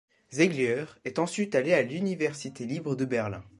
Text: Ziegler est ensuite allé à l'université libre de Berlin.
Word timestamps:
Ziegler 0.31 0.85
est 1.05 1.19
ensuite 1.19 1.53
allé 1.53 1.73
à 1.75 1.83
l'université 1.83 2.65
libre 2.65 2.95
de 2.95 3.05
Berlin. 3.05 3.43